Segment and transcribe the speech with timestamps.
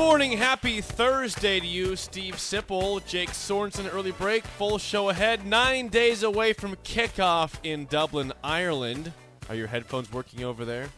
[0.00, 3.92] Morning, happy Thursday to you, Steve Sipple, Jake Sorensen.
[3.92, 5.44] Early break, full show ahead.
[5.44, 9.12] Nine days away from kickoff in Dublin, Ireland.
[9.50, 10.88] Are your headphones working over there?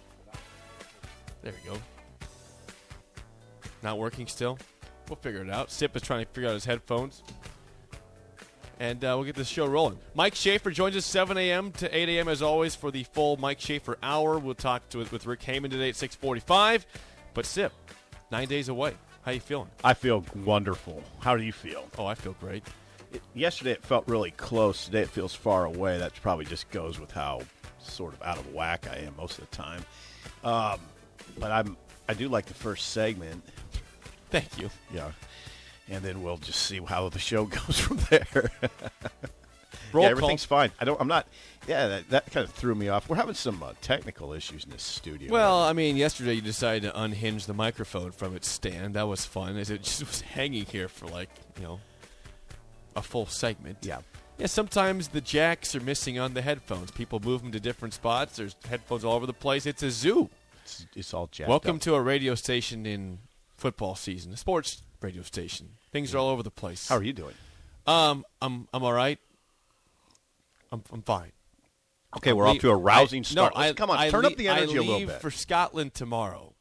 [1.42, 1.78] There we go.
[3.82, 4.56] Not working still?
[5.08, 5.72] We'll figure it out.
[5.72, 7.24] Sip is trying to figure out his headphones.
[8.78, 9.98] And uh, we'll get this show rolling.
[10.14, 11.72] Mike Schaefer joins us 7 a.m.
[11.72, 12.28] to 8 a.m.
[12.28, 14.38] as always for the full Mike Schaefer hour.
[14.38, 16.84] We'll talk to with Rick Heyman today at 6:45.
[17.34, 17.72] But Sip,
[18.32, 18.94] nine days away.
[19.24, 19.68] How you feeling?
[19.84, 21.00] I feel wonderful.
[21.20, 21.86] How do you feel?
[21.96, 22.64] Oh, I feel great.
[23.12, 24.86] It, yesterday it felt really close.
[24.86, 25.98] Today it feels far away.
[25.98, 27.42] That probably just goes with how
[27.78, 29.84] sort of out of whack I am most of the time.
[30.42, 30.80] Um,
[31.38, 31.76] but I'm
[32.08, 33.44] I do like the first segment.
[34.30, 34.70] Thank you.
[34.92, 35.12] Yeah.
[35.88, 38.50] And then we'll just see how the show goes from there.
[39.92, 40.18] Roll yeah, call.
[40.18, 40.70] everything's fine.
[40.80, 41.00] I don't.
[41.00, 41.26] I'm not.
[41.68, 43.08] Yeah, that, that kind of threw me off.
[43.08, 45.30] We're having some uh, technical issues in this studio.
[45.32, 48.94] Well, I mean, yesterday you decided to unhinge the microphone from its stand.
[48.94, 49.56] That was fun.
[49.56, 51.80] As it just was hanging here for like you know
[52.96, 53.78] a full segment.
[53.82, 53.98] yeah.
[54.38, 54.46] Yeah.
[54.46, 56.90] Sometimes the jacks are missing on the headphones.
[56.90, 58.36] People move them to different spots.
[58.36, 59.66] There's headphones all over the place.
[59.66, 60.30] It's a zoo.
[60.64, 61.82] It's, it's all jacked Welcome up.
[61.82, 63.18] to a radio station in
[63.56, 65.68] football season, a sports radio station.
[65.92, 66.88] Things are all over the place.
[66.88, 67.34] How are you doing?
[67.86, 69.18] Um, I'm I'm all right.
[70.72, 71.30] I'm I'm fine.
[72.16, 73.54] Okay, we're I off to a leave- rousing I- start.
[73.54, 75.20] No, I, come on, I turn up the energy I a little leave bit.
[75.20, 76.54] for Scotland tomorrow,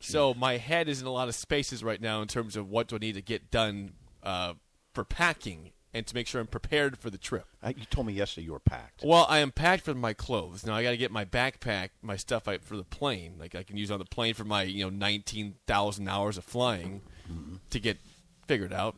[0.00, 2.88] so my head is in a lot of spaces right now in terms of what
[2.88, 3.92] do I need to get done
[4.22, 4.54] uh,
[4.94, 7.46] for packing and to make sure I'm prepared for the trip.
[7.62, 9.02] Uh, you told me yesterday you were packed.
[9.04, 10.66] Well, I am packed for my clothes.
[10.66, 13.62] Now I got to get my backpack, my stuff I, for the plane, like I
[13.62, 17.56] can use on the plane for my you know nineteen thousand hours of flying Mm-hmm.
[17.70, 17.98] to get
[18.46, 18.96] figured out.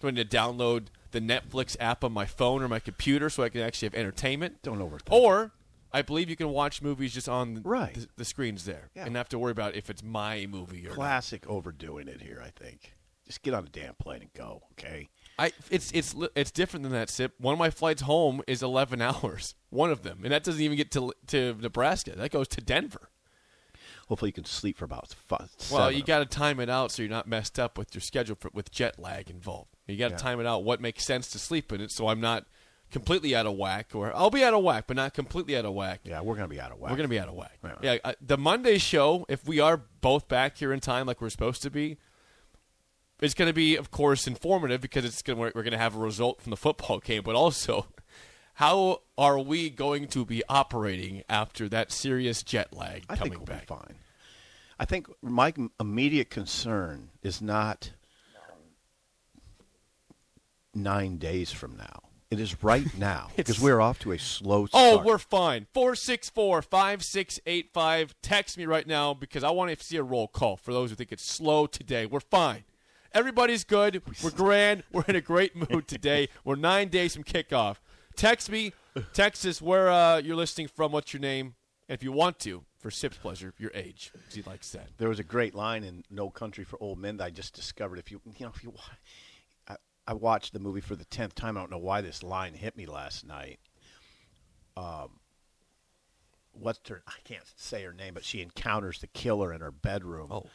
[0.00, 3.42] Do I need to download the Netflix app on my phone or my computer so
[3.42, 4.62] I can actually have entertainment?
[4.62, 5.52] Don't overthink Or
[5.92, 7.94] I believe you can watch movies just on Right.
[7.94, 9.04] the, the screens there Yeah.
[9.04, 10.94] and not have to worry about if it's my movie or not.
[10.96, 12.42] Classic overdoing it here.
[12.44, 12.94] I think.
[13.26, 14.62] Just get on a damn plane and go.
[14.72, 15.08] Okay.
[15.38, 17.08] I it's it's it's different than that.
[17.08, 17.32] Sip.
[17.38, 19.54] One of my flights home is eleven hours.
[19.70, 22.16] One of them, and that doesn't even get to to Nebraska.
[22.16, 23.08] That goes to Denver.
[24.12, 25.48] Hopefully you can sleep for about five.
[25.72, 28.36] Well, you got to time it out so you're not messed up with your schedule
[28.38, 29.70] for, with jet lag involved.
[29.86, 30.18] You got to Yeah.
[30.18, 32.44] time it out what makes sense to sleep in it, so I'm not
[32.90, 35.72] completely out of whack, or I'll be out of whack, but not completely out of
[35.72, 36.00] whack.
[36.04, 36.90] Yeah, we're gonna be out of whack.
[36.90, 37.56] We're going to be out of whack.
[37.62, 37.74] Right.
[37.80, 41.30] Yeah, I, the Monday show, if we are both back here in time like we're
[41.30, 41.96] supposed to be,
[43.22, 45.96] it's going to be, of course, informative because it's going we're, we're going to have
[45.96, 47.86] a result from the football game, but also,
[48.54, 53.48] how are we going to be operating after that serious jet lag I coming think
[53.48, 53.62] we'll back?
[53.62, 53.94] be fine.
[54.78, 57.92] I think my immediate concern is not
[60.74, 62.02] nine days from now.
[62.30, 65.66] It is right now because we're off to a slow Oh, we're fine.
[65.74, 68.14] 464 5685.
[68.22, 70.96] Text me right now because I want to see a roll call for those who
[70.96, 72.06] think it's slow today.
[72.06, 72.64] We're fine.
[73.12, 74.00] Everybody's good.
[74.24, 74.84] We're grand.
[74.90, 76.30] We're in a great mood today.
[76.44, 77.76] We're nine days from kickoff.
[78.16, 78.72] Text me.
[79.12, 81.54] Texas, where uh, you're listening from, what's your name,
[81.92, 84.88] if you want to, for Sip's pleasure, your age, as he likes that.
[84.98, 87.98] There was a great line in No Country for Old Men that I just discovered.
[87.98, 88.80] If you you know if you wa-
[89.68, 91.56] uh, I watched the movie for the tenth time.
[91.56, 93.60] I don't know why this line hit me last night.
[94.76, 95.20] Um,
[96.52, 97.02] what's her?
[97.06, 100.30] I can't say her name, but she encounters the killer in her bedroom.
[100.30, 100.46] Oh.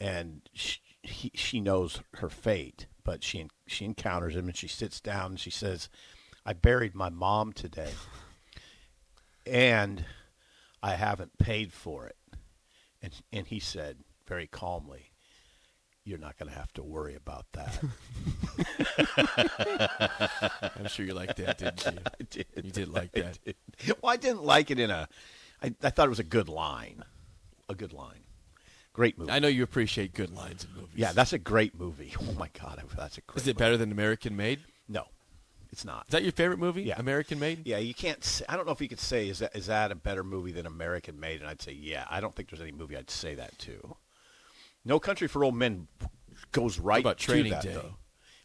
[0.00, 5.00] and she, he, she knows her fate, but she she encounters him and she sits
[5.00, 5.88] down and she says,
[6.44, 7.92] "I buried my mom today,
[9.48, 10.04] and
[10.82, 12.16] I haven't paid for it."
[13.02, 15.12] And and he said very calmly,
[16.04, 17.78] "You're not going to have to worry about that."
[20.76, 21.98] I'm sure you liked that, didn't you?
[22.20, 22.46] I did.
[22.62, 23.38] You did like I that.
[23.44, 23.56] did.
[24.02, 25.08] Well, I didn't like it in a.
[25.62, 27.02] I, I thought it was a good line,
[27.68, 28.20] a good line,
[28.92, 29.30] great movie.
[29.30, 30.94] I know you appreciate good lines in movies.
[30.96, 32.12] Yeah, that's a great movie.
[32.20, 33.42] Oh my god, that's a great.
[33.42, 34.60] Is it better than American Made?
[34.88, 35.04] No,
[35.70, 36.06] it's not.
[36.08, 36.82] Is that your favorite movie?
[36.82, 36.98] Yeah.
[36.98, 37.66] American Made?
[37.66, 38.22] Yeah, you can't.
[38.24, 40.52] Say, I don't know if you could say is that is that a better movie
[40.52, 42.04] than American Made, and I'd say yeah.
[42.10, 43.96] I don't think there's any movie I'd say that to.
[44.84, 45.88] No Country for Old Men
[46.52, 47.74] goes right about to Training that, Day?
[47.74, 47.96] though.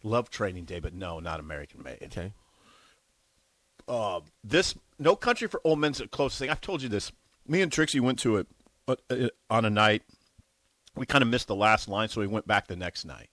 [0.04, 2.00] Love Training Day, but no, not American Made.
[2.04, 2.34] Okay.
[3.88, 6.50] Uh, this No Country for Old Men's the closest thing.
[6.50, 7.12] I've told you this.
[7.48, 8.48] Me and Trixie went to it
[8.88, 10.04] uh, uh, on a night.
[10.96, 13.30] We kind of missed the last line, so we went back the next night,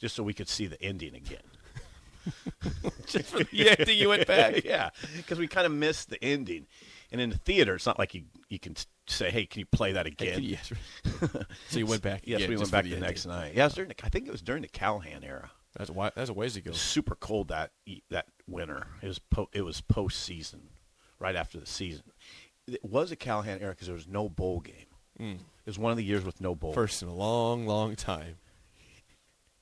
[0.00, 1.42] just so we could see the ending again.
[3.06, 4.62] Just for the ending, you went back.
[4.64, 6.66] yeah, because we kind of missed the ending.
[7.12, 8.76] And in the theater, it's not like you you can
[9.06, 10.72] say, "Hey, can you play that again?" Yes.
[11.68, 12.22] so you went back.
[12.26, 13.54] Yes, again we went back the the, next night.
[13.54, 15.50] Yeah, during the, I think it was during the Callahan era.
[15.76, 16.68] That's a, whi- that's a ways ago.
[16.68, 17.72] It was super cold that
[18.10, 18.86] that winter.
[19.02, 20.60] It was po- it was postseason,
[21.18, 22.04] right after the season.
[22.66, 24.86] It was a Callahan era because there was no bowl game.
[25.18, 25.32] Hmm.
[25.32, 26.72] It was one of the years with no bowl.
[26.72, 28.36] First in a long, long time.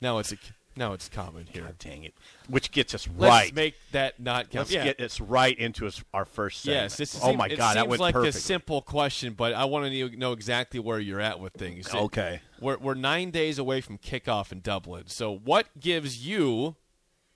[0.00, 0.36] Now it's a,
[0.78, 1.62] now it's common here.
[1.62, 2.14] God dang it!
[2.48, 3.18] Which gets us right.
[3.18, 3.54] Let's right.
[3.54, 4.54] make that not count.
[4.54, 4.84] Let's yeah.
[4.84, 6.84] get us right into us, our first segment.
[6.84, 8.36] Yes, this oh seems- my it God, that went like perfect.
[8.36, 11.92] a simple question, but I want to know exactly where you're at with things.
[11.92, 12.40] Okay.
[12.60, 15.04] we're we're nine days away from kickoff in Dublin.
[15.06, 16.76] So, what gives you,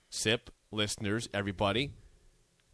[0.09, 1.91] SIP listeners, everybody,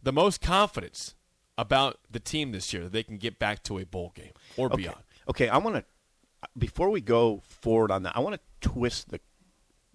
[0.02, 1.14] the most confidence
[1.58, 4.68] about the team this year that they can get back to a bowl game or
[4.68, 4.76] okay.
[4.76, 4.98] beyond?
[5.28, 5.84] Okay, I want to
[6.56, 9.20] before we go forward on that, I want to twist the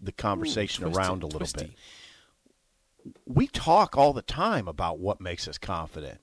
[0.05, 1.65] the conversation Twisty, around a little twisty.
[1.65, 3.13] bit.
[3.25, 6.19] We talk all the time about what makes us confident.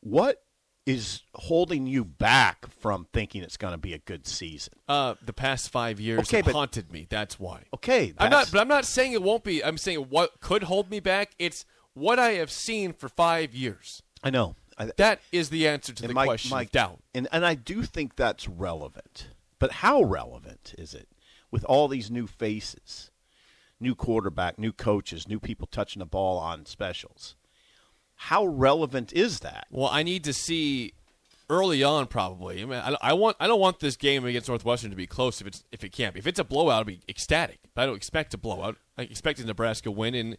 [0.00, 0.42] What
[0.86, 4.74] is holding you back from thinking it's going to be a good season?
[4.88, 7.06] Uh, the past five years Okay, but- haunted me.
[7.08, 7.64] That's why.
[7.74, 9.64] Okay, I'm not, but I'm not saying it won't be.
[9.64, 11.32] I'm saying what could hold me back.
[11.38, 11.64] It's
[11.94, 14.02] what I have seen for five years.
[14.22, 14.56] I know.
[14.76, 17.00] I, That is the answer to the my- question my- of doubt.
[17.14, 19.28] And and I do think that's relevant.
[19.60, 21.08] But how relevant is it
[21.54, 23.12] with all these new faces,
[23.78, 27.36] new quarterback, new coaches, new people touching the ball on specials?
[28.16, 29.68] How relevant is that?
[29.70, 30.94] Well, I need to see
[31.48, 32.60] early on, probably.
[32.60, 35.40] I mean, I, I want I don't want this game against Northwestern to be close
[35.40, 36.18] if it's if it can't be.
[36.18, 37.60] If it's a blowout, I'll be ecstatic.
[37.72, 38.76] But I don't expect a blowout.
[38.98, 40.36] I expect a Nebraska win in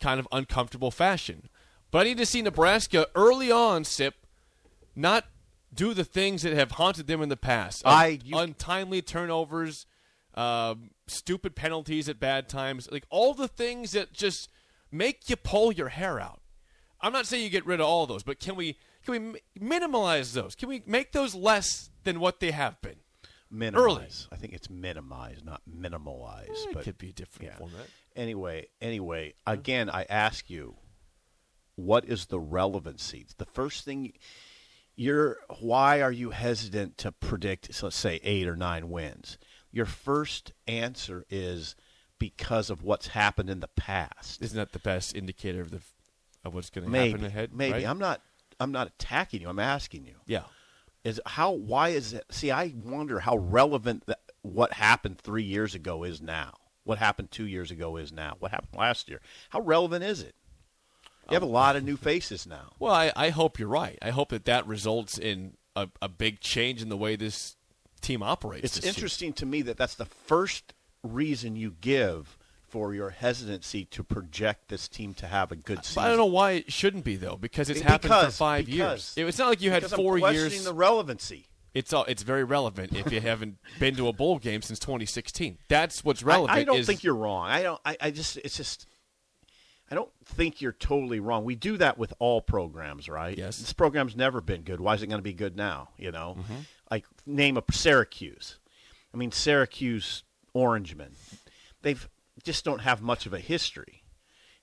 [0.00, 1.48] kind of uncomfortable fashion.
[1.90, 4.14] But I need to see Nebraska early on, Sip,
[4.94, 5.24] not
[5.74, 7.84] do the things that have haunted them in the past.
[7.84, 9.84] Un- I- you- untimely turnovers,
[10.34, 14.48] um, stupid penalties at bad times, like all the things that just
[14.90, 16.40] make you pull your hair out.
[17.00, 20.32] I'm not saying you get rid of all those, but can we can we minimize
[20.32, 20.54] those?
[20.54, 22.96] Can we make those less than what they have been?
[23.50, 24.28] Minimize.
[24.30, 26.50] I think it's minimize, not minimalize.
[26.50, 27.56] Eh, it but could be a different yeah.
[27.58, 27.86] format.
[28.14, 30.76] Anyway, anyway, again, I ask you,
[31.76, 33.26] what is the relevancy?
[33.38, 34.12] The first thing
[34.98, 39.38] you're why are you hesitant to predict so let's say 8 or 9 wins?
[39.70, 41.74] Your first answer is
[42.18, 44.42] because of what's happened in the past.
[44.42, 45.80] Isn't that the best indicator of the
[46.44, 47.52] of what's going to happen ahead?
[47.52, 47.86] maybe right?
[47.86, 48.22] I'm not
[48.60, 49.48] I'm not attacking you.
[49.48, 50.14] I'm asking you.
[50.26, 50.44] yeah.
[51.04, 55.74] Is how why is it See, I wonder how relevant that what happened 3 years
[55.74, 56.54] ago is now.
[56.84, 58.36] What happened 2 years ago is now.
[58.38, 59.20] What happened last year?
[59.50, 60.34] How relevant is it?
[61.30, 62.72] You have a lot of new um, faces now.
[62.78, 63.98] Well, I, I hope you're right.
[64.00, 67.56] I hope that that results in a, a big change in the way this
[67.98, 68.64] team operates.
[68.64, 68.90] It's this year.
[68.90, 72.36] interesting to me that that's the first reason you give
[72.68, 76.02] for your hesitancy to project this team to have a good season.
[76.02, 78.76] I don't know why it shouldn't be though, because it's Be- happened for five because-
[78.78, 79.14] years.
[79.16, 80.64] It- It's not like you had because four I'm questioning years.
[80.64, 81.46] the relevancy.
[81.74, 85.56] it's all, it's very relevant if you haven't been to a bowl game since 2016.
[85.68, 86.58] That's what's I, relevant.
[86.58, 87.46] I don't is- think you're wrong.
[87.48, 87.80] I don't.
[87.86, 88.36] I, I just.
[88.38, 88.86] It's just.
[89.90, 91.44] I don't think you're totally wrong.
[91.44, 93.38] We do that with all programs, right?
[93.38, 93.56] Yes.
[93.58, 94.80] This program's never been good.
[94.80, 95.88] Why is it going to be good now?
[95.96, 96.54] You know, Mm-hmm.
[96.90, 98.58] Like name a Syracuse.
[99.12, 100.22] I mean, Syracuse
[100.54, 101.12] Orangemen.
[101.82, 102.08] They've
[102.44, 104.02] just don't have much of a history,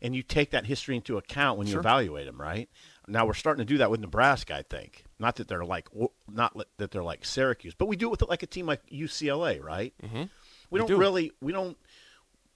[0.02, 1.80] and you take that history into account when you Sure.
[1.82, 2.70] evaluate them, right?
[3.08, 4.56] Now we're starting to do that with Nebraska.
[4.56, 5.88] I think not that they're like
[6.28, 9.62] not that they're like Syracuse, but we do it with like a team like UCLA,
[9.64, 9.94] right?
[10.04, 10.18] Mm-hmm.
[10.22, 10.28] We,
[10.72, 10.98] We don't do.
[10.98, 11.78] really we don't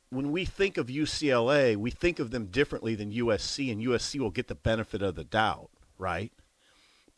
[0.09, 4.31] when we think of UCLA, we think of them differently than USC, and USC will
[4.31, 6.31] get the benefit of the doubt, right?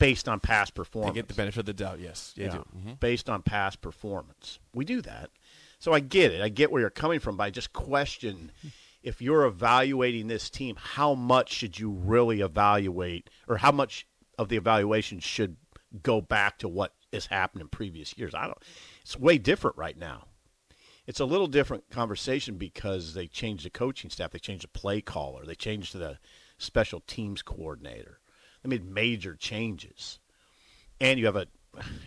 [0.01, 1.13] Based on past performance.
[1.13, 2.00] They get the benefit of the doubt.
[2.00, 2.65] Yes, they Yeah, do.
[2.75, 3.00] Mhm.
[3.00, 4.60] based on past performance.
[4.74, 5.29] We do that.
[5.79, 6.41] So I get it.
[6.41, 8.51] I get where you're coming from, but I just question
[9.03, 14.50] if you're evaluating this team, how much should you really evaluate, or how much of
[14.50, 15.58] the evaluation should
[16.03, 18.34] go back to what has happened in previous years?
[18.34, 18.62] I don't.
[19.01, 20.27] It's way different right now.
[21.08, 25.01] It's a little different conversation because they changed the coaching staff, they changed the play
[25.01, 26.20] caller, they changed the
[26.58, 28.20] special teams coordinator.
[28.63, 30.20] They made major changes
[31.00, 31.48] and you have a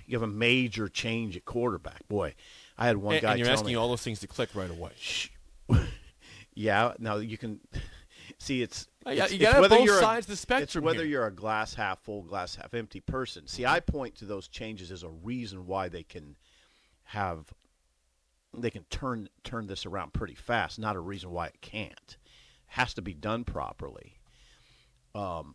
[0.07, 2.07] you have a major change at quarterback.
[2.09, 2.35] Boy,
[2.79, 4.71] I had one And, guy and you're asking me, all those things to click right
[4.71, 4.93] away.
[6.55, 6.93] yeah.
[6.99, 7.61] Now you can
[8.39, 8.87] see it's.
[9.07, 10.99] Uh, it's- you it's gotta have whether both you're sides of the spectrum It's whether
[11.01, 11.07] here.
[11.07, 13.47] you're a glass half full, glass half empty person.
[13.47, 16.37] See, I point to those changes as a reason why they can
[17.05, 17.53] have
[18.57, 20.79] they can turn turn this around pretty fast.
[20.79, 21.91] Not a reason why it can't.
[21.93, 22.17] It
[22.69, 24.15] has to be done properly.
[25.15, 25.55] Um,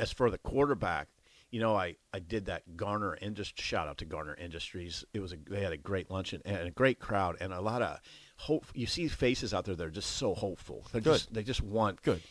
[0.00, 1.08] as for the quarterback,
[1.50, 5.04] you know, I, I did that Garner Industries shout out to Garner Industries.
[5.12, 7.82] It was a they had a great luncheon and a great crowd and a lot
[7.82, 8.00] of
[8.36, 8.66] hope.
[8.74, 10.86] You see faces out there that are just so hopeful.
[10.90, 11.12] They're Good.
[11.12, 12.22] just they just want Good.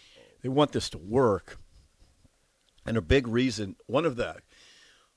[0.41, 1.59] They want this to work.
[2.85, 4.37] And a big reason one of the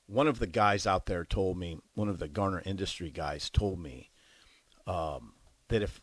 [0.06, 3.78] one of the guys out there told me one of the Garner Industry guys told
[3.78, 4.10] me
[4.86, 5.34] um,
[5.68, 6.02] that if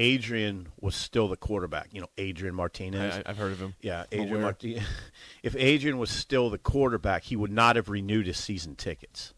[0.00, 3.22] Adrian was still the quarterback, you know Adrian Martinez.
[3.26, 3.74] I, I've heard of him.
[3.82, 4.40] Yeah, Adrian.
[4.42, 4.82] Martinez.
[5.42, 9.34] If Adrian was still the quarterback, he would not have renewed his season tickets.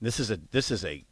[0.00, 1.04] This is a this is a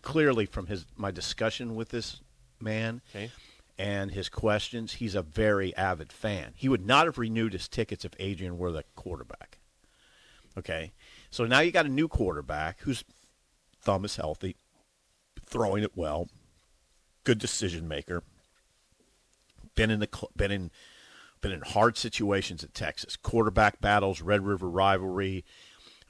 [0.00, 2.20] clearly from his my discussion with this
[2.58, 3.30] man Okay.
[3.78, 4.94] and his questions.
[4.94, 6.52] He's a very avid fan.
[6.56, 9.58] He would not have renewed his tickets if Adrian were the quarterback.
[10.58, 10.92] Okay,
[11.30, 13.04] so now you got a new quarterback whose
[13.80, 14.56] thumb is healthy,
[15.46, 16.28] throwing it well,
[17.24, 18.22] good decision maker.
[19.74, 20.70] Been in the been in
[21.40, 25.44] been in hard situations at Texas, quarterback battles, Red River rivalry,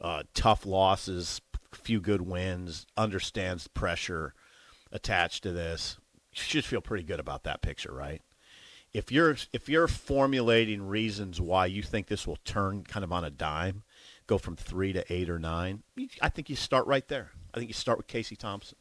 [0.01, 1.41] uh, tough losses,
[1.73, 4.35] few good wins, understands the pressure
[4.93, 5.99] attached to this.
[6.35, 8.23] You should feel pretty good about that picture, right?
[8.93, 13.25] If you're if you're formulating reasons why you think this will turn kind of on
[13.25, 13.85] a dime,
[14.27, 15.83] go from three to eight or nine,
[16.21, 17.31] I think you start right there.
[17.55, 18.77] I think you start with Casey Thompson.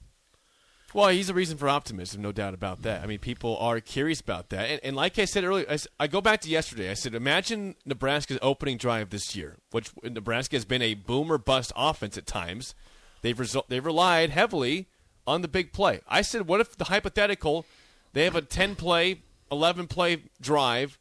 [0.93, 3.01] Well, he's a reason for optimism, no doubt about that.
[3.01, 4.69] I mean, people are curious about that.
[4.69, 5.65] And, and like I said earlier,
[5.99, 6.91] I go back to yesterday.
[6.91, 11.37] I said, imagine Nebraska's opening drive this year, which Nebraska has been a boom or
[11.37, 12.75] bust offense at times.
[13.21, 14.89] They've, result, they've relied heavily
[15.25, 16.01] on the big play.
[16.07, 17.65] I said, what if the hypothetical,
[18.11, 19.21] they have a 10 play,
[19.51, 20.99] 11 play drive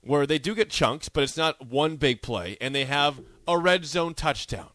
[0.00, 3.58] where they do get chunks, but it's not one big play, and they have a
[3.58, 4.68] red zone touchdown.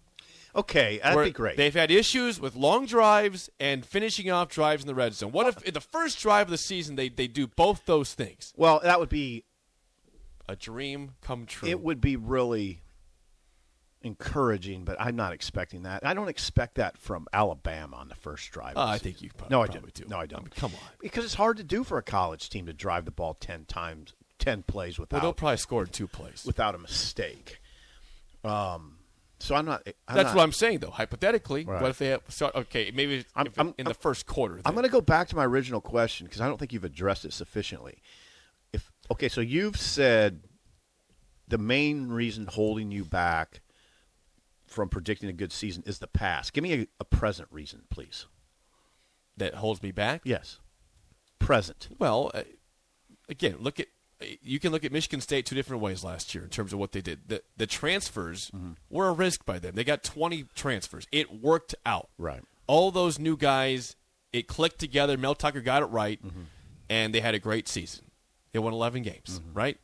[0.55, 1.55] Okay, that'd be great.
[1.58, 5.31] They've had issues with long drives and finishing off drives in the red zone.
[5.31, 8.53] What if in the first drive of the season they, they do both those things?
[8.58, 9.46] well, that would be
[10.50, 11.70] A dream come true.
[11.70, 12.81] it would be really
[14.03, 16.05] encouraging, but I'm not expecting that.
[16.05, 18.75] I don't expect that from Alabama on the first drive.
[18.75, 20.10] Uh, I think you probably, no, I probably don't.
[20.10, 20.43] No, I I don't.
[20.43, 20.79] mean, come on.
[21.00, 24.13] because it's hard to do for a college team to drive the ball ten times,
[24.39, 26.43] ten plays Well, without they'll probably score in two plays.
[26.46, 27.62] without a mistake.
[28.43, 28.98] Um,
[29.41, 29.81] so I'm not.
[30.07, 30.89] I'm That's not- what I'm saying, though.
[30.91, 31.81] Hypothetically, Right.
[31.81, 32.55] what if they have, start?
[32.55, 34.62] Okay, maybe I'm- if- I'm- in the first quarter.
[34.65, 37.25] I'm going to go back to my original question because I don't think you've addressed
[37.25, 38.01] it sufficiently.
[38.74, 40.43] If okay, so you've said
[41.48, 43.62] the main reason holding you back
[44.65, 46.53] from predicting a good season is the past.
[46.53, 48.27] Give me a, a present reason, please.
[49.38, 50.21] that holds me back.
[50.24, 50.60] Yes,
[51.39, 51.89] present.
[51.98, 52.43] Well, uh,
[53.27, 53.88] again, look at
[54.42, 56.92] you can look at Michigan State two different ways last year in terms of what
[56.92, 57.28] they did.
[57.28, 58.72] The the transfers Mm-hmm.
[58.90, 59.75] were a risk by them.
[59.75, 61.08] They got 20 transfers.
[61.12, 62.10] It worked out.
[62.18, 62.42] Right.
[62.68, 63.96] All those new guys,
[64.34, 65.18] it clicked together.
[65.18, 66.42] Mel Tucker got it right, Mm-hmm.
[66.90, 68.06] and they had a great season.
[68.54, 69.78] They won 11 games, right?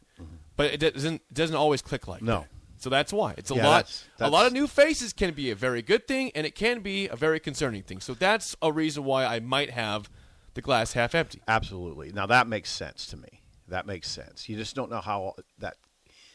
[0.56, 2.26] But it doesn't it doesn't always click like Mm-hmm.
[2.28, 2.40] No.
[2.42, 2.50] that.
[2.80, 3.86] So that's why it's a Yeah, lot.
[3.86, 6.82] that's- A lot of new faces can be a very good thing, and it can
[6.82, 8.00] be a very concerning thing.
[8.02, 10.10] So that's a reason why I might have
[10.54, 11.42] the glass half empty.
[11.48, 12.12] Absolutely.
[12.12, 13.42] Now that makes sense to me.
[13.68, 14.48] That makes sense.
[14.48, 15.76] You just don't know how that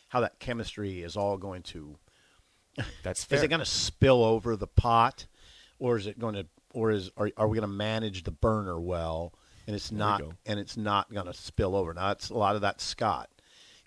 [0.09, 1.97] how that chemistry is all going to
[3.03, 3.39] That's fair.
[3.39, 5.27] Is it going to spill over the pot,
[5.79, 8.79] or is it going to, or is are, are we going to manage the burner
[8.81, 9.33] well,
[9.67, 11.95] and it's we not, and it's not going to spill over?
[11.95, 13.31] Now, it's a lot of that Scott.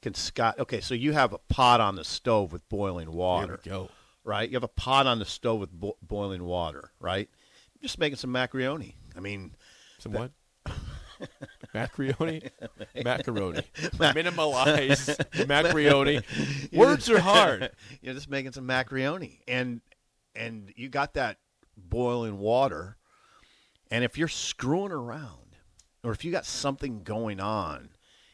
[0.01, 0.59] Can Scott?
[0.59, 3.89] Okay, so you have a pot on the stove with boiling water, Here we go.
[4.23, 4.47] right?
[4.49, 7.29] You have a pot on the stove with bo- boiling water, right?
[7.81, 8.95] just making some macaroni.
[9.15, 9.53] I mean,
[9.99, 10.31] Some what?
[11.73, 12.41] Macaroni?
[13.03, 13.61] macaroni.
[13.75, 16.21] Minimalize macaroni.
[16.73, 17.71] Words are hard.
[18.01, 19.81] You're just making some macaroni, and
[20.35, 21.37] and you got that
[21.77, 22.97] boiling water,
[23.91, 25.57] and if you're screwing around,
[26.03, 27.89] or if you got something going on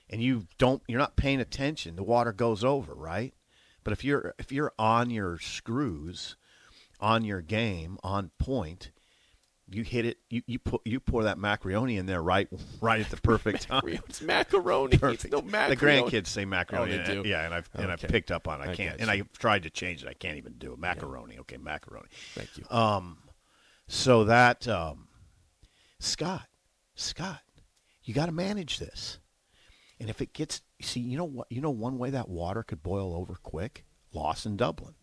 [0.09, 3.33] and you don't you're not paying attention, the water goes over, right?
[3.83, 6.35] But if you're if you're on your screws,
[6.99, 8.91] on your game, on point,
[9.71, 10.17] you hit it.
[10.29, 12.47] You you put you pour that macaroni in there right
[12.81, 13.81] right at the perfect time.
[13.85, 14.97] It's macaroni.
[14.97, 15.25] Perfect.
[15.25, 15.75] It's no macaroni.
[15.75, 16.93] The grandkids say macaroni.
[16.93, 17.27] Oh, they do?
[17.27, 18.61] Yeah, and I've and I've picked up on.
[18.61, 18.67] it.
[18.67, 19.09] I I can't, and.
[19.09, 20.07] I've tried to change it.
[20.07, 20.79] I can't even do it.
[20.79, 21.37] Macaroni.
[21.39, 22.07] Okay, macaroni.
[22.35, 22.65] Thank you.
[22.69, 23.17] Um,
[23.87, 25.07] so that um,
[25.99, 26.47] Scott,
[26.95, 27.41] Scott,
[28.03, 29.19] you got to manage this.
[29.99, 31.47] And if it gets, see, you know what?
[31.51, 33.85] You know one way that water could boil over quick.
[34.13, 34.95] Loss in Dublin.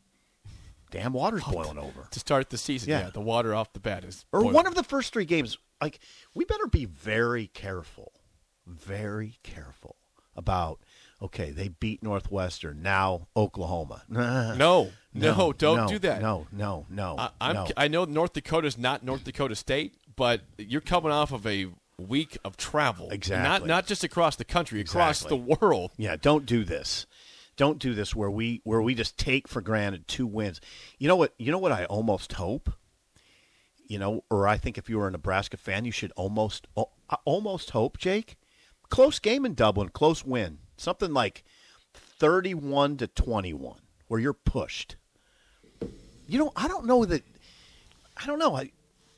[0.90, 2.08] Damn, water's boiling over.
[2.10, 3.00] to start the season, Yeah.
[3.04, 4.54] yeah, the water off the bat is Or boiling.
[4.54, 5.58] one of the first three games.
[5.80, 6.00] Like
[6.34, 8.12] we better be very careful,
[8.66, 9.96] very careful
[10.36, 10.80] about.
[11.20, 12.80] Okay, they beat Northwestern.
[12.82, 14.02] Now Oklahoma.
[14.56, 16.20] No, no, don't no, do that.
[16.22, 17.16] No, no, no.
[17.18, 17.66] I, I'm, no.
[17.76, 21.66] I know North Dakota's not North Dakota State, but you're coming off of a
[21.98, 23.10] week of travel.
[23.10, 23.48] Exactly.
[23.48, 25.38] Not not just across the country, across Exactly.
[25.38, 25.90] the world.
[25.96, 27.06] Yeah, don't do this.
[27.58, 30.60] Don't do this where we where we just take for granted two wins.
[30.98, 31.34] You know what?
[31.38, 32.72] You know what I almost hope.
[33.86, 36.84] You know, or I think if you were a Nebraska fan, you should almost uh,
[37.24, 38.36] almost hope, Jake,
[38.90, 41.42] close game in Dublin, close win, something like
[41.94, 44.96] thirty-one to twenty-one, where you're pushed.
[46.26, 47.24] You know, I don't know that.
[48.16, 48.54] I don't know.
[48.56, 48.70] I,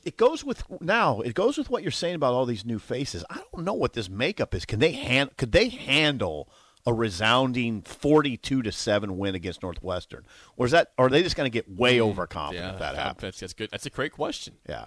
[0.03, 1.19] it goes with now.
[1.21, 3.23] It goes with what you're saying about all these new faces.
[3.29, 4.65] I don't know what this makeup is.
[4.65, 5.37] Can they hand?
[5.37, 6.49] Could they handle
[6.85, 10.25] a resounding 42 to seven win against Northwestern,
[10.57, 10.91] or is that?
[10.97, 12.05] Or are they just going to get way hmm.
[12.05, 13.21] overconfident if that happens?
[13.21, 13.69] that's, that's good.
[13.71, 14.55] That's a great question.
[14.67, 14.85] Yeah.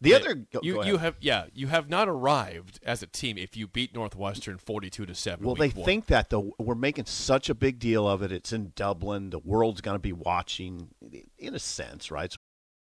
[0.00, 3.36] The other, go, you go you have yeah you have not arrived as a team
[3.36, 5.44] if you beat Northwestern forty two to seven.
[5.44, 5.84] Well, they one.
[5.84, 6.54] think that though.
[6.58, 8.30] We're making such a big deal of it.
[8.30, 9.30] It's in Dublin.
[9.30, 10.90] The world's going to be watching,
[11.36, 12.32] in a sense, right?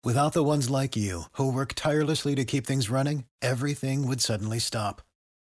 [0.02, 4.58] Without the ones like you, who work tirelessly to keep things running, everything would suddenly
[4.58, 5.02] stop.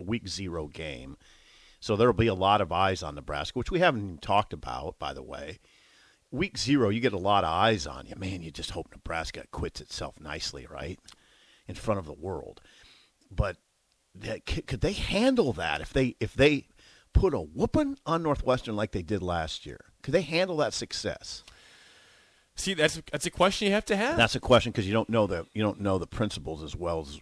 [0.00, 1.16] Week zero game.
[1.80, 4.98] So there'll be a lot of eyes on Nebraska, which we haven't even talked about,
[4.98, 5.58] by the way.
[6.30, 8.14] Week zero, you get a lot of eyes on you.
[8.16, 10.98] Man, you just hope Nebraska quits itself nicely, right?
[11.66, 12.60] In front of the world.
[13.30, 13.56] But
[14.14, 16.68] that, could they handle that if they if they
[17.12, 19.86] put a whooping on Northwestern like they did last year?
[20.02, 21.42] Could they handle that success?
[22.54, 24.16] see that's that's a question you have to have.
[24.16, 27.00] That's a question because you don't know the you don't know the principles as well
[27.00, 27.20] as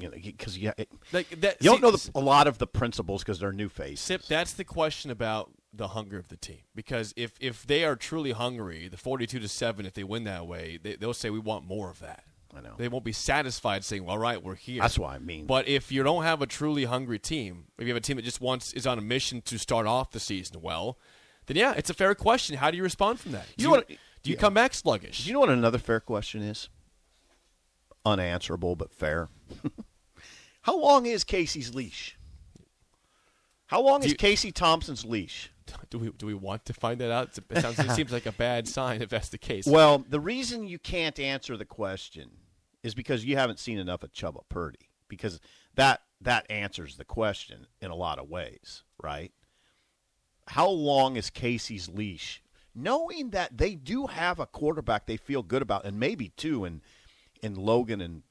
[0.00, 1.56] you know because you, it, like that.
[1.60, 4.00] you don't know the, a lot of the principles because they're new faces.
[4.00, 6.60] Sip, that's the question about the hunger of the team.
[6.74, 10.46] Because if if they are truly hungry, the forty-two to seven, if they win that
[10.46, 12.24] way, they, they'll say we want more of that.
[12.52, 12.74] I know.
[12.76, 15.46] They won't be satisfied saying, Well, "All right, we're here." That's what I mean.
[15.46, 18.24] But if you don't have a truly hungry team, if you have a team that
[18.24, 20.98] just wants is on a mission to start off the season well,
[21.46, 22.56] then yeah, it's a fair question.
[22.56, 23.46] How do you respond from that?
[23.56, 23.88] Do You know what-
[24.22, 24.40] do you yeah.
[24.40, 25.22] come back sluggish?
[25.22, 26.68] Do you know what another fair question is?
[28.04, 29.28] Unanswerable, but fair.
[30.62, 32.16] How long is Casey's leash?
[33.66, 35.50] How long Do is you- Casey Thompson's leash?
[35.88, 37.38] do we do we want to find that out?
[37.38, 39.66] It, sounds, it seems like a bad sign if that's the case.
[39.66, 42.30] Well, the reason you can't answer the question
[42.82, 44.88] is because you haven't seen enough of Chuba Purdy.
[45.08, 45.40] Because
[45.74, 49.32] that that answers the question in a lot of ways, right?
[50.48, 52.42] How long is Casey's leash?
[52.74, 56.80] Knowing that they do have a quarterback they feel good about, and maybe two in
[57.42, 58.22] in Logan and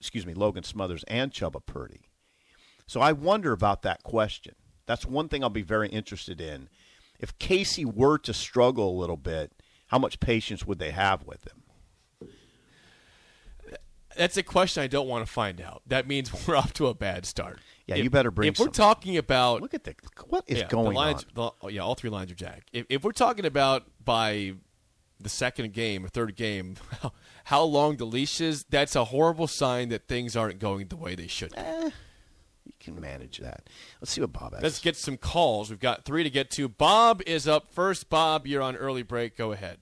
[0.00, 2.08] excuse me, Logan Smothers and Chuba Purdy.
[2.86, 4.54] So I wonder about that question.
[4.86, 6.68] That's one thing I'll be very interested in.
[7.18, 9.52] If Casey were to struggle a little bit,
[9.88, 11.62] how much patience would they have with him?
[14.16, 15.82] that's a question I don't want to find out.
[15.86, 17.58] That means we're off to a bad start.
[17.86, 19.94] Yeah, If- you better bring If we're talking about Look at the
[20.28, 21.52] what is yeah, going lines, on.
[21.62, 22.70] the- yeah, all three lines are jacked.
[22.72, 24.54] If, if we're talking about by
[25.20, 26.76] the second game or third game,
[27.44, 31.14] how long the leash is, that's a horrible sign that things aren't going the way
[31.14, 31.52] they should.
[31.54, 31.62] be.
[32.64, 33.68] You can manage that.
[34.00, 34.62] Let's see what Bob has.
[34.62, 35.70] Let's get some calls.
[35.70, 36.68] We've got three to get to.
[36.68, 38.08] Bob is up first.
[38.10, 39.36] Bob, you're on early break.
[39.36, 39.78] Go ahead.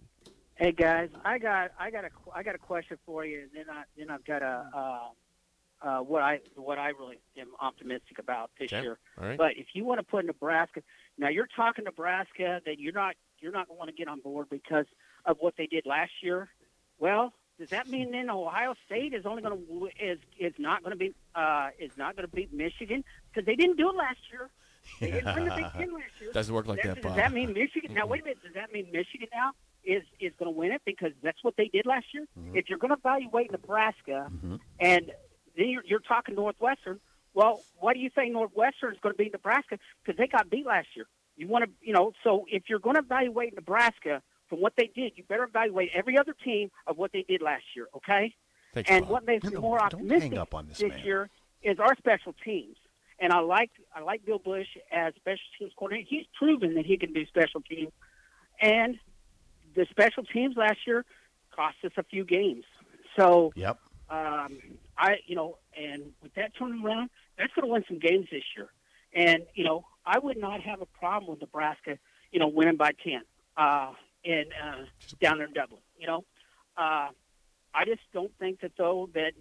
[0.57, 3.65] Hey guys, I got I got a I got a question for you, and then
[3.75, 8.51] I then I've got a uh, uh, what I what I really am optimistic about
[8.61, 8.83] this Okay.
[8.83, 8.99] year.
[9.21, 9.37] All right.
[9.39, 10.83] But if you want to put Nebraska,
[11.19, 14.21] now you're talking Nebraska that you're not you're not going to want to get on
[14.21, 14.87] board because
[15.25, 16.49] of what they did last year.
[16.99, 20.93] Well, does that mean then Ohio State is only going to is is not going
[20.93, 24.19] to be uh, is not going to beat Michigan because they didn't do it last
[24.33, 24.51] year.
[25.01, 26.33] They didn't win the Big Ten last year.
[26.33, 27.17] Doesn't work like Does- that, Does Bob.
[27.17, 27.95] that mean Michigan?
[27.95, 28.43] Now wait a minute.
[28.43, 29.53] Does that mean Michigan now
[29.85, 32.27] is is going to win it because that's what they did last year?
[32.39, 32.57] Mm-hmm.
[32.57, 34.31] If you're going to evaluate Nebraska,
[34.81, 35.13] and
[35.57, 36.99] then you're, you're talking Northwestern,
[37.35, 39.79] well, why do you think Northwestern is going to beat Nebraska?
[40.05, 41.07] Because they got beat last year.
[41.37, 44.23] You want to, you know, so if you're going to evaluate Nebraska
[44.55, 47.65] from what they did, you better evaluate every other team of what they did last
[47.75, 47.89] year.
[47.97, 48.33] Okay.
[48.73, 49.11] Thanks, and Bob.
[49.11, 51.29] what makes me more optimistic up on this this year
[51.65, 52.77] is our special teams.
[53.19, 56.07] And I like I like Bill Busch as special teams coordinator.
[56.09, 57.91] He's proven that he can do special teams.
[58.61, 58.97] And
[59.75, 61.05] the special teams last year
[61.55, 62.65] cost us a few games.
[63.19, 63.79] So Yep.
[64.09, 64.59] um,
[64.97, 68.45] I, you know, and with that turning around, that's going to win some games this
[68.57, 68.69] year.
[69.13, 71.99] And you know, I would not have a problem with Nebraska,
[72.31, 73.23] you know, winning by ten
[73.57, 73.93] uh,
[74.25, 74.85] in uh,
[75.21, 75.81] down there in Dublin.
[75.99, 76.25] You know,
[76.77, 77.09] uh,
[77.75, 79.33] I just don't think that though that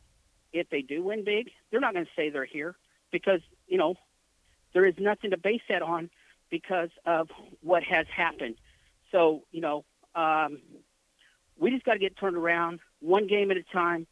[0.52, 2.76] if they do win big, they're not going to say they're here
[3.12, 3.96] because you know
[4.74, 6.10] there is nothing to base that on
[6.50, 7.30] because of
[7.62, 8.56] what has happened.
[9.12, 10.60] So you know, um,
[11.58, 14.08] we just got to get turned around one game at a time,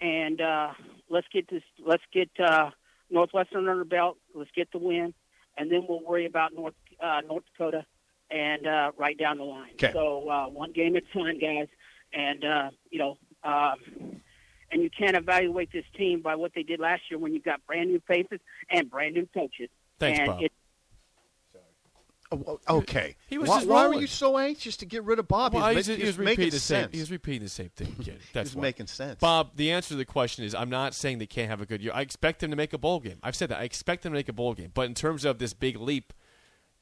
[0.00, 0.72] and uh,
[1.08, 1.62] let's get this.
[1.84, 2.70] Let's get uh,
[3.10, 4.18] Northwestern under belt.
[4.34, 5.14] Let's get the win,
[5.56, 7.84] and then we'll worry about North uh, North Dakota
[8.30, 9.70] and uh, right down the line.
[9.74, 9.92] Okay.
[9.92, 11.68] So uh, one game at a time, guys,
[12.12, 13.18] and uh, you know.
[13.44, 14.20] Um,
[14.70, 17.64] and you can't evaluate this team by what they did last year when you've got
[17.66, 18.38] brand new faces
[18.68, 19.70] and brand new coaches.
[19.98, 20.42] Thanks, and Bob.
[20.42, 20.52] It,
[22.30, 23.16] Oh, okay.
[23.26, 25.54] He was why, why were you so anxious to get rid of Bob?
[25.54, 26.82] Well, he he was, was, ma- he was making repeating the same.
[26.82, 26.94] sense.
[26.94, 28.18] He was repeating the same thing again.
[28.34, 28.62] That's was why.
[28.62, 29.18] making sense.
[29.18, 31.80] Bob, the answer to the question is I'm not saying they can't have a good
[31.80, 31.92] year.
[31.94, 33.18] I expect them to make a bowl game.
[33.22, 33.60] I've said that.
[33.60, 34.70] I expect them to make a bowl game.
[34.74, 36.12] But in terms of this big leap,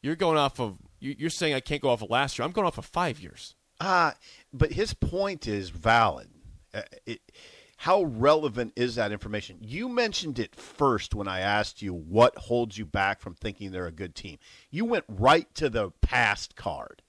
[0.02, 2.44] you're going off of you- you're saying I can't go off of last year.
[2.46, 3.54] I'm going off of five years.
[3.80, 4.14] Ah,
[4.52, 6.28] but his point is valid.
[6.72, 7.20] Uh, it,
[7.78, 9.59] how relevant is that information?
[9.61, 13.87] You mentioned it first when I asked you what holds you back from thinking they're
[13.87, 14.38] a good team.
[14.70, 17.02] You went right to the past card.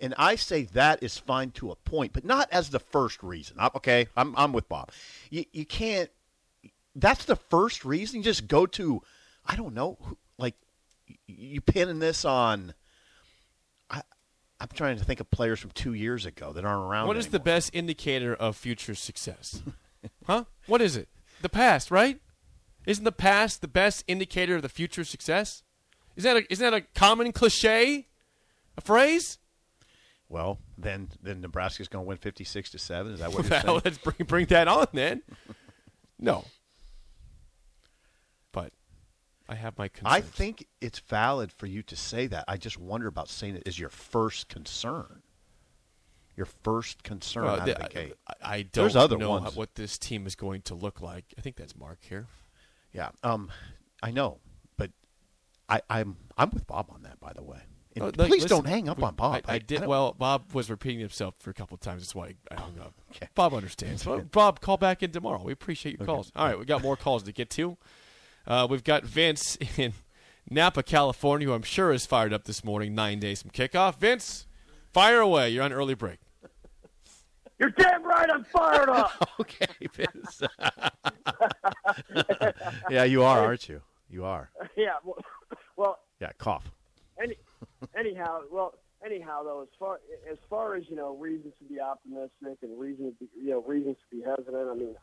[0.00, 3.58] And I say that is fine to a point, but not as the first reason.
[3.58, 4.90] I'm- Okay, I'm, I'm with Bob.
[5.30, 6.10] You, you can't,
[6.94, 8.18] that's the first reason.
[8.18, 9.02] You just go to,
[9.44, 9.98] I don't know,
[10.38, 10.54] like,
[11.26, 12.72] you pinning this on.
[14.60, 17.08] I'm trying to think of players from two years ago that aren't around.
[17.08, 19.62] What is the best indicator of future success?
[20.26, 20.44] huh?
[20.66, 21.08] What is it?
[21.42, 22.20] The past, right?
[22.86, 25.62] Isn't the past the best indicator of the future success?
[26.14, 28.06] Is that a, isn't that a common cliche?
[28.78, 29.38] A phrase?
[30.28, 33.12] Well, then then Nebraska's going to win 56 to 7.
[33.12, 33.80] Is that what you're Well, saying?
[33.84, 35.22] let's bring bring that on then.
[36.18, 36.44] No.
[39.48, 39.90] I have my.
[40.04, 42.44] I think it's valid for you to say that.
[42.48, 45.22] I just wonder about saying it as your first concern.
[46.36, 48.14] Your first concern Well, out the- of the gate.
[48.28, 49.56] I, I don't There's other know ones.
[49.56, 51.24] what this team is going to look like.
[51.38, 52.26] I think that's Mark here.
[52.92, 53.50] Yeah, um,
[54.02, 54.40] I know,
[54.76, 54.90] but
[55.68, 57.20] I, I'm I'm with Bob on that.
[57.20, 57.60] By the way,
[57.96, 59.44] like, please listen, don't hang up we- on Bob.
[59.48, 60.12] I, I did don't- well.
[60.12, 62.02] Bob was repeating himself for a couple of times.
[62.02, 62.94] That's why I hung up.
[63.16, 63.28] Okay.
[63.34, 64.04] Bob understands.
[64.04, 65.42] Bob, call back in tomorrow.
[65.42, 66.30] We appreciate your calls.
[66.36, 67.78] All right, we got more calls to get to.
[68.46, 69.92] Uh, we've got Vince in
[70.48, 72.94] Napa, California, who I'm sure is fired up this morning.
[72.94, 73.98] Nine days from kickoff.
[73.98, 74.46] Vince,
[74.92, 75.50] fire away.
[75.50, 76.18] You're on early break.
[77.58, 78.28] You're damn right.
[78.30, 79.10] I'm fired up.
[79.40, 80.42] okay, Vince.
[82.90, 83.80] yeah, you are, aren't you?
[84.10, 84.50] You are.
[84.76, 84.92] yeah.
[85.02, 85.16] Well,
[85.76, 86.70] well Yeah, cough.
[87.20, 87.36] any,
[87.98, 89.98] anyhow, well, anyhow, though, as far
[90.30, 93.62] as far as you know, reasons to be optimistic and reasons, to be, you know,
[93.62, 94.68] reasons to be hesitant.
[94.70, 94.94] I mean,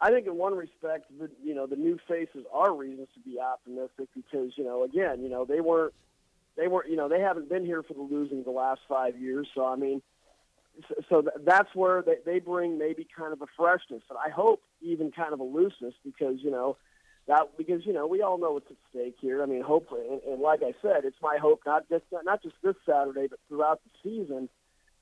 [0.00, 3.40] I think in one respect, the you know, the new faces are reasons to be
[3.40, 5.92] optimistic because you know, again, you know, they weren't,
[6.56, 9.48] they weren't, you know, they haven't been here for the losing the last five years.
[9.54, 10.02] So I mean,
[10.88, 14.62] so, so that's where they, they bring maybe kind of a freshness, and I hope
[14.80, 16.76] even kind of a looseness because you know
[17.26, 19.42] that because you know we all know what's at stake here.
[19.42, 22.54] I mean, hopefully, and, and like I said, it's my hope not just not just
[22.62, 24.48] this Saturday, but throughout the season.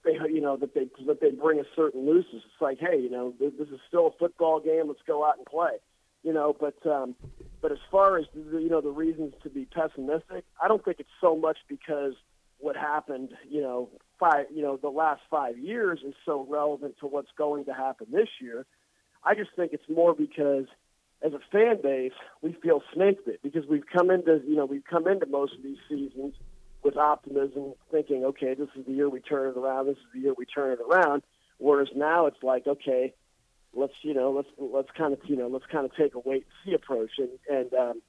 [0.06, 2.42] They, you know, that they that they bring a certain looseness.
[2.44, 4.86] It's like, hey, you know, this, is still a football game.
[4.86, 5.78] Let's go out and play.
[6.22, 7.14] You know, but um,
[7.60, 11.00] but as far as the, you know the reasons to be pessimistic, I don't think
[11.00, 12.14] it's so much because
[12.58, 17.06] what happened, you know, five, you know, the last five years is so relevant to
[17.06, 18.64] what's going to happen this year.
[19.22, 20.66] I just think it's more because
[21.22, 24.84] as a fan base, we feel snake bit because we've come into you know we've
[24.88, 26.34] come into most of these seasons
[26.86, 29.86] with optimism, thinking, okay, this is the year we turn it around.
[29.86, 31.24] This is the year we turn it around.
[31.58, 33.12] Whereas now it's like, okay,
[33.74, 36.44] let's you know let's let's kind of you know let's kind of take a wait
[36.44, 38.02] and see approach and and um,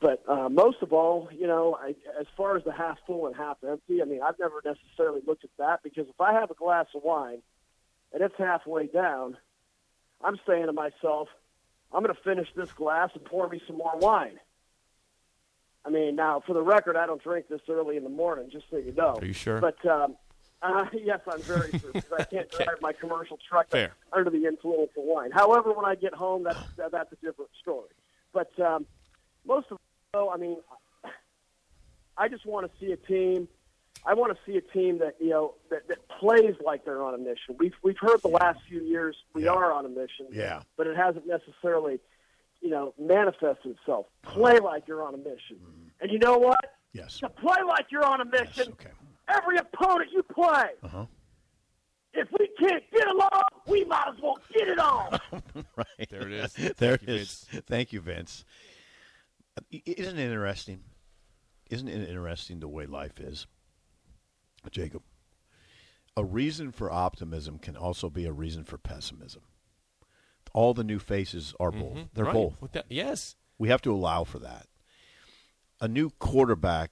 [0.00, 1.90] but uh, most of all, you know, I,
[2.20, 5.44] as far as the half full and half empty, I mean, I've never necessarily looked
[5.44, 7.42] at that because if I have a glass of wine
[8.12, 9.36] and it's halfway down,
[10.22, 11.28] I'm saying to myself,
[11.92, 14.38] I'm going to finish this glass and pour me some more wine.
[15.88, 18.66] I mean, now for the record, I don't drink this early in the morning, just
[18.70, 19.16] so you know.
[19.18, 19.58] Are you sure?
[19.58, 20.16] But um,
[20.60, 22.64] uh, yes, I'm very sure because I can't Okay.
[22.66, 23.92] drive my commercial truck Fair.
[24.12, 25.30] under the influence of wine.
[25.30, 27.88] However, when I get home, that's that, that's a different story.
[28.34, 28.84] But um,
[29.46, 29.78] most of
[30.12, 30.58] all, I mean,
[32.18, 33.48] I just want to see a team.
[34.04, 37.14] I want to see a team that you know that, that plays like they're on
[37.14, 37.56] a mission.
[37.58, 39.52] We've we've heard the last few years we Yeah.
[39.52, 40.60] are on a mission, Yeah.
[40.76, 41.98] but it hasn't necessarily,
[42.60, 44.06] you know, manifested itself.
[44.22, 45.58] Play like you're on a mission,
[46.00, 46.58] and you know what?
[46.92, 47.18] Yes.
[47.20, 48.90] To play like you're on a mission, Yes, okay.
[49.28, 51.06] every opponent you play, Uh-huh.
[52.14, 55.18] if we can't get along, we might as well get it on.
[55.76, 56.08] right.
[56.10, 56.52] There it is.
[56.78, 57.46] there Thank it you, is.
[57.66, 58.44] Thank you, Vince.
[59.70, 60.80] Isn't it interesting?
[61.70, 63.46] Isn't it interesting the way life is,
[64.70, 65.02] Jacob?
[66.16, 69.42] A reason for optimism can also be a reason for pessimism.
[70.54, 72.08] All the new faces are both.
[72.14, 72.34] They're Right.
[72.34, 72.72] both.
[72.72, 73.36] That- yes.
[73.58, 74.66] We have to allow for that.
[75.80, 76.90] A new quarterback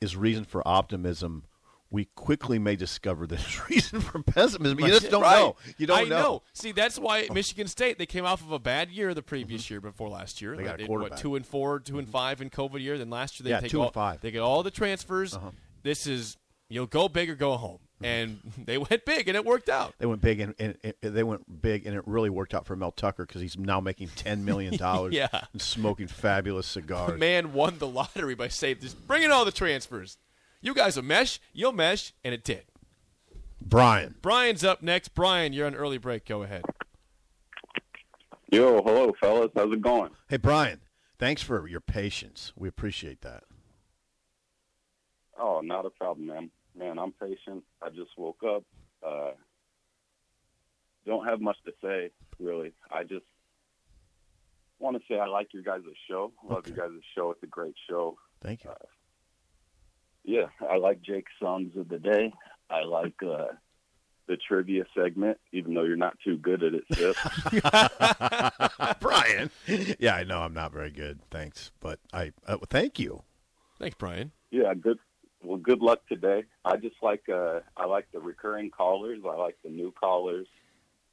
[0.00, 1.44] is reason for optimism.
[1.90, 4.78] We quickly may discover this reason for pessimism.
[4.80, 5.38] You just don't Right.
[5.38, 5.56] know.
[5.78, 6.42] You don't I know.
[6.52, 9.80] See, that's why Michigan State they came off of a bad year the previous year
[9.80, 10.52] before last year.
[10.52, 10.76] Mm-hmm.
[10.78, 12.98] They got What, two and four, two and five in COVID year.
[12.98, 14.14] Then last year they Yeah, take two and all, five.
[14.16, 14.18] Uh-huh.
[14.22, 15.36] They get all the transfers.
[15.82, 16.36] This is
[16.68, 17.84] you'll go big or go home, Mm-hmm.
[18.02, 19.94] And they went big and it worked out.
[19.98, 22.76] They went big, and, and, and they went big, and it really worked out for
[22.76, 25.14] Mel Tucker because he's now making ten million dollars.
[25.14, 25.28] Yeah.
[25.52, 27.18] and smoking fabulous The cigars.
[27.18, 30.18] man won the lottery by saying, "Just bring in all the transfers.
[30.60, 31.40] You guys will mesh.
[31.52, 32.62] You'll mesh," and it did.
[33.60, 35.08] Brian, Brian's up next.
[35.14, 36.24] Brian, you're on early break.
[36.24, 36.62] Go ahead.
[38.50, 39.50] Yo, hello, fellas.
[39.54, 40.10] How's it going?
[40.28, 40.80] hey Brian,
[41.18, 42.52] thanks for your patience.
[42.56, 43.44] We appreciate that.
[45.38, 46.50] Oh, not a problem, man.
[46.78, 47.64] Man, I'm patient.
[47.82, 48.62] I just woke up.
[49.04, 49.30] Uh,
[51.06, 52.72] don't have much to say, really.
[52.90, 53.24] I just
[54.78, 56.32] want to say I like your guys' show.
[56.48, 56.72] Love Okay.
[56.74, 57.30] your guys' show.
[57.32, 58.16] It's a great show.
[58.42, 58.70] Thank you.
[60.24, 62.32] Yeah, I like Jake's songs of the day.
[62.70, 63.46] I like uh,
[64.26, 67.16] the trivia segment, even though you're not too good at it, Sip.
[69.00, 69.50] Brian,
[69.98, 71.20] yeah, I know I'm not very good.
[71.30, 73.22] Thanks, but I uh, thank you.
[73.78, 74.32] Thanks, Brian.
[74.50, 74.98] Yeah, good.
[75.42, 76.44] Well, good luck today.
[76.64, 79.20] I just like uh, I like the recurring callers.
[79.24, 80.46] I like the new callers.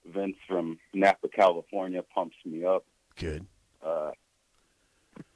[0.05, 2.85] Vince from Napa, California, pumps me up.
[3.17, 3.45] Good.
[3.83, 4.11] Uh,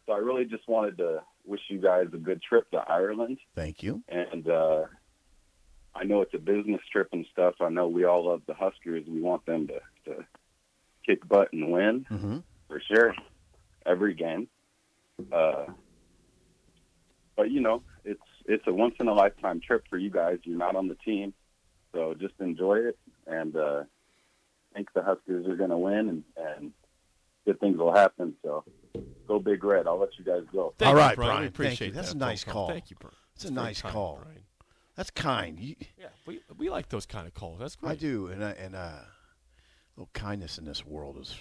[0.05, 3.39] so I really just wanted to wish you guys a good trip to Ireland.
[3.55, 4.03] Thank you.
[4.07, 4.85] And uh,
[5.95, 7.55] I know it's a business trip and stuff.
[7.61, 9.05] I know we all love the Huskers.
[9.07, 10.25] We want them to, to
[11.05, 13.15] kick butt and win hmm for sure
[13.85, 14.47] every game.
[15.31, 15.65] Uh,
[17.35, 20.39] but you know, it's it's a once in a lifetime trip for you guys.
[20.43, 21.33] You're not on the team,
[21.93, 22.97] so just enjoy it.
[23.27, 23.83] And uh,
[24.73, 26.71] think the Huskers are going to win, and, and
[27.45, 28.33] good things will happen.
[28.43, 28.63] So
[29.27, 29.87] go Big Red.
[29.87, 30.73] I'll let you guys go.
[30.77, 31.15] Thank All you, Brian.
[31.15, 31.31] Brian.
[31.31, 31.93] We Thank appreciate you.
[31.93, 32.67] That's that a nice call.
[32.69, 33.15] Thank you, Brian.
[33.35, 34.19] It's a That's very nice kind, call.
[34.23, 34.43] Brian.
[34.95, 35.59] That's kind.
[35.59, 37.59] You, Yeah, we we like those kind of calls.
[37.59, 37.91] That's great.
[37.91, 39.05] I do, and I, and uh, a
[39.95, 41.35] little kindness in this world is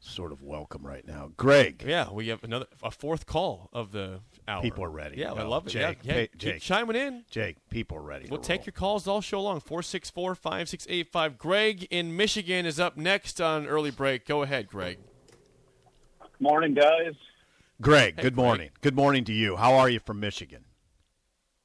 [0.00, 1.32] sort of welcome right now.
[1.36, 4.62] Greg, Yeah, we have another a fourth call of the hour.
[4.62, 5.16] People are ready.
[5.18, 5.70] Yeah, I love it.
[5.70, 6.62] Jake, yeah, yeah, hey, Jake.
[6.62, 7.24] chiming in.
[7.30, 8.28] Jake, people are ready.
[8.30, 8.66] We'll to take roll.
[8.66, 9.60] your calls all show long.
[9.60, 11.38] 464 5685.
[11.38, 14.24] Greg in Michigan is up next on early break.
[14.26, 14.98] Go ahead, Greg.
[16.40, 17.14] Morning, guys.
[17.80, 18.14] Greg.
[18.16, 18.44] Hey, good Greg.
[18.46, 18.70] morning.
[18.80, 19.56] Good morning to you.
[19.56, 20.64] How are you from Michigan?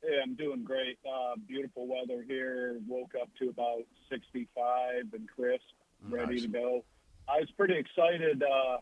[0.02, 0.98] Hey, I'm doing great.
[1.08, 2.78] Uh, beautiful weather here.
[2.88, 5.62] Woke up to about 65 and crisp,
[6.10, 6.42] ready Nice.
[6.42, 6.84] to go.
[7.28, 8.78] I was pretty excited uh,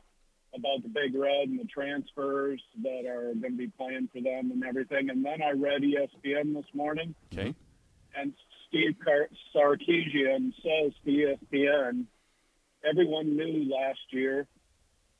[0.56, 4.52] about the Big Red and the transfers that are going to be playing for them
[4.52, 5.10] and everything.
[5.10, 7.54] And then I read ESPN this morning, Okay.
[8.16, 8.34] and
[8.68, 12.06] Steve Car- Sarkisian says to ESPN,
[12.90, 14.48] everyone knew last year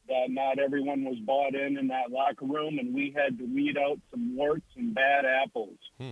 [0.08, 3.78] that not everyone was bought in in that locker room, and we had to weed
[3.78, 5.78] out some warts and bad apples.
[6.00, 6.12] Hmm.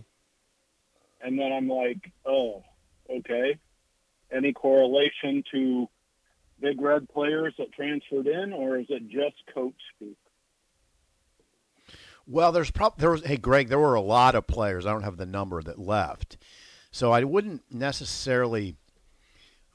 [1.21, 2.63] And then I'm like, oh,
[3.09, 3.57] okay.
[4.31, 5.89] Any correlation to
[6.61, 10.17] big red players that transferred in, or is it just coach speak?
[12.27, 14.85] Well, there's prob- there was hey Greg, there were a lot of players.
[14.85, 16.37] I don't have the number that left,
[16.91, 18.75] so I wouldn't necessarily.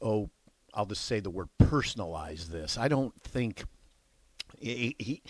[0.00, 0.30] Oh,
[0.72, 2.76] I'll just say the word personalize this.
[2.76, 3.64] I don't think
[4.58, 5.22] He, he,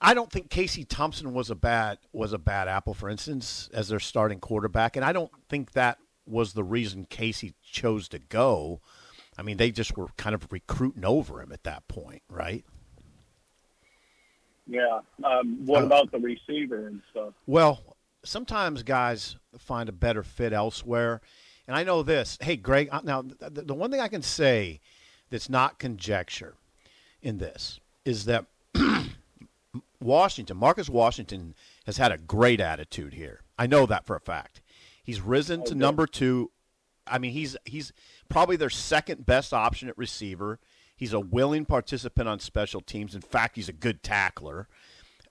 [0.00, 3.88] I don't think Casey Thompson was a bad was a bad apple, for instance, as
[3.88, 8.80] their starting quarterback, and I don't think that was the reason Casey chose to go.
[9.38, 12.64] I mean, they just were kind of recruiting over him at that point, right?
[14.66, 15.00] Yeah.
[15.24, 17.32] Um, what Uh, about the receiver and stuff?
[17.46, 21.20] Well, sometimes guys find a better fit elsewhere.
[21.66, 22.36] And I know this.
[22.40, 24.80] Hey, Greg, uh, now the, the one thing I can say
[25.30, 26.54] that's not conjecture
[27.22, 28.46] in this is that
[30.00, 31.54] Washington, Marcus Washington,
[31.86, 33.42] has had a great attitude here.
[33.58, 34.60] I know that for a fact.
[35.02, 36.50] He's risen to number two.
[37.10, 37.92] I mean, he's he's
[38.28, 40.58] probably their second best option at receiver.
[40.96, 43.14] He's a willing participant on special teams.
[43.14, 44.68] In fact, he's a good tackler.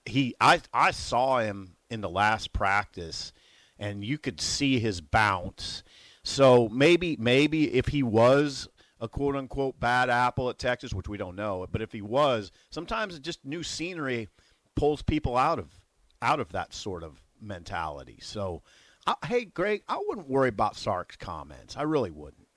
[0.05, 3.33] He I I saw him in the last practice
[3.79, 5.83] and you could see his bounce.
[6.23, 8.67] So maybe maybe if he was
[8.99, 12.51] a quote unquote bad apple at Texas, which we don't know, but if he was,
[12.69, 14.29] sometimes just new scenery
[14.75, 15.79] pulls people out of
[16.21, 18.17] out of that sort of mentality.
[18.21, 18.63] So,
[19.07, 21.77] I, hey, Greg, I wouldn't worry about Sark's comments.
[21.77, 22.47] I really wouldn't.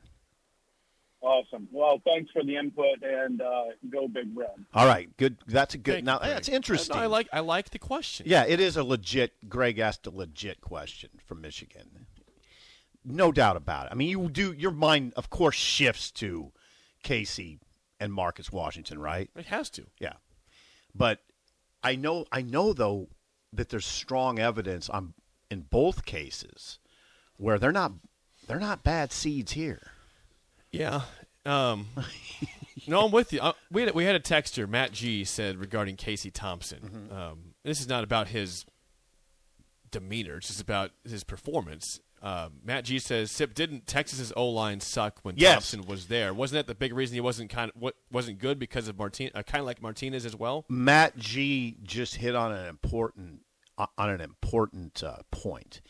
[1.22, 1.68] Awesome.
[1.70, 4.48] Well, thanks for the input and uh, go Big Red.
[4.72, 5.36] All right, good.
[5.46, 5.96] That's a good.
[5.96, 6.32] Thank now you, Greg.
[6.32, 6.96] that's interesting.
[6.96, 8.24] I like I like the question.
[8.28, 9.48] Yeah, it is a legit.
[9.48, 12.06] Greg asked a legit question from Michigan.
[13.04, 13.92] No doubt about it.
[13.92, 16.52] I mean, you do your mind, of course, shifts to
[17.02, 17.60] Casey
[17.98, 19.28] and Marcus Washington, right?
[19.36, 19.86] It has to.
[19.98, 20.14] Yeah,
[20.94, 21.20] but
[21.82, 23.08] I know, I know though
[23.52, 25.12] that there's strong evidence on
[25.50, 26.78] in both cases
[27.36, 27.92] where they're not
[28.46, 29.92] they're not bad seeds here.
[30.72, 31.02] Yeah.
[31.46, 31.88] Um,
[32.86, 33.40] no, I'm with you.
[33.40, 34.66] Uh, we had, we had a texture.
[34.66, 37.08] Matt G said regarding Casey Thompson.
[37.10, 38.66] Um, this is not about his
[39.90, 40.36] demeanor.
[40.36, 42.00] It's just about his performance.
[42.22, 45.52] Um, Matt G says, "Sip didn't Texas's O line suck when Yes.
[45.54, 46.34] Thompson was there?
[46.34, 49.30] Wasn't that the big reason he wasn't kind of what wasn't good because of Martin,
[49.34, 50.66] uh, kind of like Martinez as well?
[50.68, 53.40] Matt G just hit on an important
[53.78, 55.80] on an important uh, point.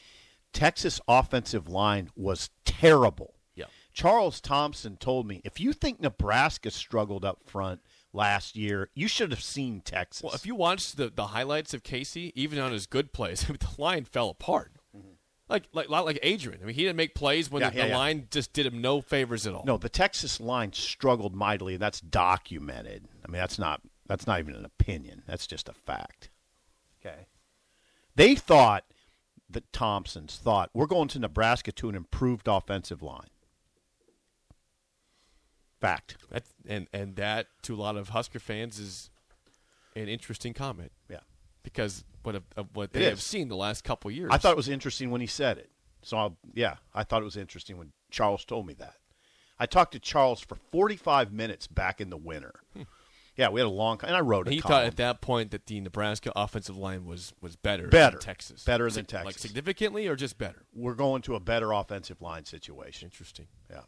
[0.52, 3.34] Texas offensive line was terrible.
[3.54, 3.66] Yeah.
[3.92, 7.80] Charles Thompson told me if you think Nebraska struggled up front
[8.12, 10.22] last year, you should have seen Texas.
[10.22, 13.68] Well, if you watched the, the highlights of Casey, even on his good plays, the
[13.78, 14.72] line fell apart.
[15.48, 16.60] Like like like Adrian.
[16.62, 17.96] I mean, he didn't make plays when Yeah, the, yeah, the yeah.
[17.96, 19.64] line just did him no favors at all.
[19.66, 21.76] no, the Texas line struggled mightily.
[21.76, 23.08] That's documented.
[23.26, 25.24] I mean, that's not that's not even an opinion.
[25.26, 26.30] That's just a fact.
[27.04, 27.26] Okay.
[28.20, 28.84] They thought
[29.48, 33.30] that Thompsons thought we're going to Nebraska to an improved offensive line.
[35.80, 36.18] Fact.
[36.30, 39.08] That, and and that to a lot of Husker fans is
[39.96, 40.92] an interesting comment.
[41.08, 41.20] Yeah.
[41.62, 44.28] Because what of, of what they have seen the last couple years.
[44.30, 45.70] I thought it was interesting when he said it.
[46.02, 48.96] So I'll, yeah, I thought it was interesting when Charles told me that.
[49.58, 52.52] I talked to Charles for 45 minutes back in the winter.
[52.74, 52.82] Hmm.
[53.40, 54.70] Yeah, we had a long and I wrote a he column.
[54.82, 58.18] thought at that point that the Nebraska offensive line was was better, Better.
[58.18, 59.24] than Texas, Better than Sig- Texas.
[59.26, 60.66] like significantly or just better.
[60.74, 63.06] We're going to a better offensive line situation.
[63.06, 63.46] Interesting.
[63.70, 63.80] Yeah.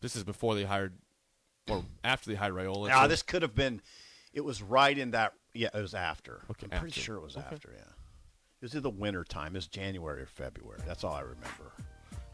[0.00, 0.94] This is before they hired,
[1.70, 2.88] or after they hired Raiola.
[2.88, 3.08] Now too?
[3.08, 3.80] this could have been.
[4.32, 5.32] It was right in that.
[5.54, 6.42] Yeah, it was after.
[6.50, 7.46] Okay, I'm pretty sure it was Okay.
[7.52, 7.70] after.
[7.72, 9.54] Yeah, it was in the winter time.
[9.54, 10.80] It was January or February.
[10.86, 11.72] That's all I remember.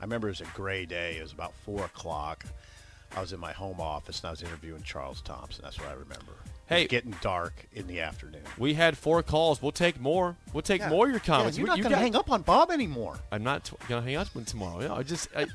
[0.01, 1.19] I remember it was a gray day.
[1.19, 2.45] It was about four o'clock.
[3.17, 5.63] I was in my home office and I was interviewing Charles Thompson.
[5.65, 6.33] That's what I remember.
[6.67, 6.87] Hey.
[6.87, 8.41] getting dark in the afternoon.
[8.57, 9.61] we had four calls.
[9.61, 10.35] We'll take more.
[10.55, 10.89] We'll take Yeah.
[10.89, 11.59] more of your comments.
[11.59, 13.19] Yeah, you're not you going to hang up on Bob anymore.
[13.31, 14.81] I'm not t- gonna hang up on tomorrow.
[14.81, 15.47] Yeah, I just I,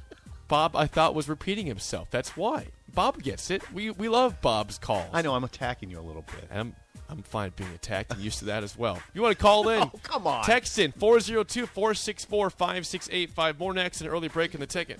[0.48, 2.10] Bob I thought was repeating himself.
[2.12, 3.64] That's why Bob gets it.
[3.74, 5.10] We we love Bob's calls.
[5.12, 6.48] I know I'm attacking you a little bit.
[6.54, 6.76] I'm
[7.10, 9.02] I'm fine being attacked and used to that as well.
[9.16, 9.82] You want to call in?
[9.92, 10.44] Oh, come on.
[10.44, 13.60] Text in 402-464-5685.
[13.60, 14.02] More next.
[14.02, 15.00] An early break in the ticket.